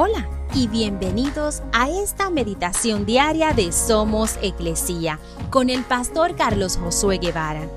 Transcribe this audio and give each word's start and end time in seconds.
Hola 0.00 0.28
y 0.54 0.68
bienvenidos 0.68 1.60
a 1.72 1.90
esta 1.90 2.30
meditación 2.30 3.04
diaria 3.04 3.52
de 3.52 3.72
Somos 3.72 4.38
Eclesía 4.42 5.18
con 5.50 5.70
el 5.70 5.82
pastor 5.82 6.36
Carlos 6.36 6.76
Josué 6.76 7.18
Guevara. 7.18 7.68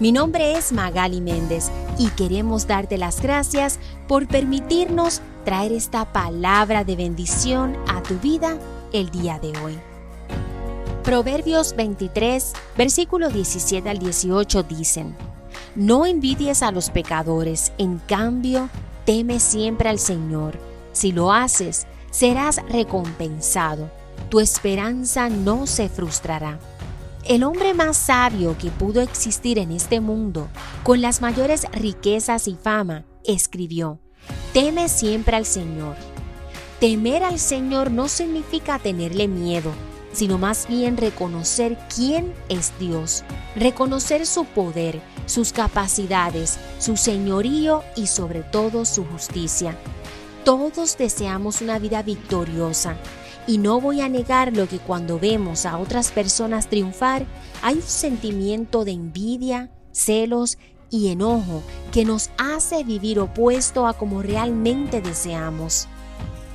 Mi 0.00 0.10
nombre 0.10 0.54
es 0.54 0.72
Magali 0.72 1.20
Méndez 1.20 1.70
y 1.96 2.08
queremos 2.08 2.66
darte 2.66 2.98
las 2.98 3.22
gracias 3.22 3.78
por 4.08 4.26
permitirnos 4.26 5.22
traer 5.44 5.70
esta 5.70 6.12
palabra 6.12 6.82
de 6.82 6.96
bendición 6.96 7.76
a 7.86 8.02
tu 8.02 8.18
vida 8.18 8.58
el 8.92 9.10
día 9.10 9.38
de 9.38 9.56
hoy. 9.60 9.78
Proverbios 11.04 11.76
23, 11.76 12.54
versículo 12.76 13.28
17 13.28 13.88
al 13.88 14.00
18 14.00 14.64
dicen, 14.64 15.16
No 15.76 16.06
envidies 16.06 16.64
a 16.64 16.72
los 16.72 16.90
pecadores, 16.90 17.70
en 17.78 17.98
cambio, 17.98 18.68
teme 19.04 19.38
siempre 19.38 19.88
al 19.88 20.00
Señor 20.00 20.67
si 20.98 21.12
lo 21.12 21.32
haces, 21.32 21.86
serás 22.10 22.60
recompensado. 22.68 23.90
Tu 24.30 24.40
esperanza 24.40 25.28
no 25.28 25.66
se 25.66 25.88
frustrará. 25.88 26.58
El 27.24 27.44
hombre 27.44 27.72
más 27.72 27.96
sabio 27.96 28.56
que 28.58 28.70
pudo 28.70 29.00
existir 29.00 29.58
en 29.58 29.70
este 29.70 30.00
mundo, 30.00 30.48
con 30.82 31.00
las 31.00 31.20
mayores 31.20 31.66
riquezas 31.72 32.48
y 32.48 32.56
fama, 32.56 33.04
escribió, 33.24 34.00
Teme 34.52 34.88
siempre 34.88 35.36
al 35.36 35.46
Señor. 35.46 35.94
Temer 36.80 37.22
al 37.22 37.38
Señor 37.38 37.90
no 37.90 38.08
significa 38.08 38.78
tenerle 38.78 39.28
miedo, 39.28 39.72
sino 40.12 40.38
más 40.38 40.66
bien 40.66 40.96
reconocer 40.96 41.78
quién 41.94 42.32
es 42.48 42.72
Dios, 42.80 43.24
reconocer 43.54 44.26
su 44.26 44.44
poder, 44.46 45.00
sus 45.26 45.52
capacidades, 45.52 46.58
su 46.78 46.96
señorío 46.96 47.82
y 47.94 48.06
sobre 48.06 48.42
todo 48.42 48.84
su 48.84 49.04
justicia. 49.04 49.76
Todos 50.48 50.96
deseamos 50.96 51.60
una 51.60 51.78
vida 51.78 52.02
victoriosa 52.02 52.96
y 53.46 53.58
no 53.58 53.82
voy 53.82 54.00
a 54.00 54.08
negar 54.08 54.56
lo 54.56 54.66
que 54.66 54.78
cuando 54.78 55.18
vemos 55.18 55.66
a 55.66 55.76
otras 55.76 56.10
personas 56.10 56.70
triunfar 56.70 57.26
hay 57.60 57.74
un 57.74 57.82
sentimiento 57.82 58.86
de 58.86 58.92
envidia, 58.92 59.68
celos 59.92 60.56
y 60.88 61.08
enojo 61.08 61.62
que 61.92 62.06
nos 62.06 62.30
hace 62.38 62.82
vivir 62.82 63.20
opuesto 63.20 63.86
a 63.86 63.92
como 63.92 64.22
realmente 64.22 65.02
deseamos. 65.02 65.86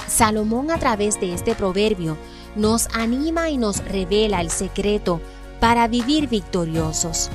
Salomón 0.08 0.72
a 0.72 0.80
través 0.80 1.20
de 1.20 1.36
este 1.36 1.54
proverbio 1.54 2.18
nos 2.56 2.88
anima 2.96 3.52
y 3.52 3.58
nos 3.58 3.78
revela 3.86 4.42
el 4.42 4.50
secreto 4.50 5.22
para 5.60 5.88
vivir 5.88 6.28
victoriosos 6.28 7.30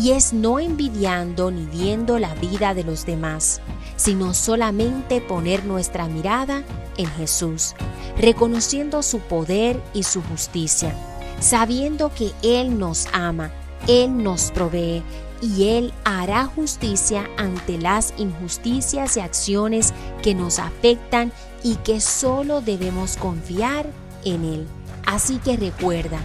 y 0.00 0.12
es 0.12 0.32
no 0.32 0.60
envidiando 0.60 1.50
ni 1.50 1.66
viendo 1.66 2.20
la 2.20 2.34
vida 2.36 2.72
de 2.72 2.84
los 2.84 3.04
demás, 3.04 3.60
sino 3.98 4.32
solamente 4.32 5.20
poner 5.20 5.64
nuestra 5.66 6.06
mirada 6.08 6.62
en 6.96 7.08
Jesús, 7.08 7.74
reconociendo 8.16 9.02
su 9.02 9.18
poder 9.18 9.78
y 9.92 10.04
su 10.04 10.22
justicia, 10.22 10.94
sabiendo 11.40 12.10
que 12.14 12.30
Él 12.42 12.78
nos 12.78 13.08
ama, 13.12 13.50
Él 13.86 14.22
nos 14.22 14.52
provee 14.52 15.02
y 15.42 15.68
Él 15.68 15.92
hará 16.04 16.46
justicia 16.46 17.28
ante 17.36 17.76
las 17.76 18.14
injusticias 18.16 19.16
y 19.16 19.20
acciones 19.20 19.92
que 20.22 20.34
nos 20.34 20.60
afectan 20.60 21.32
y 21.62 21.74
que 21.76 22.00
solo 22.00 22.60
debemos 22.60 23.16
confiar 23.16 23.86
en 24.24 24.44
Él. 24.44 24.66
Así 25.06 25.38
que 25.38 25.56
recuerda, 25.56 26.20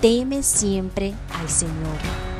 teme 0.00 0.42
siempre 0.42 1.14
al 1.40 1.48
Señor. 1.48 2.31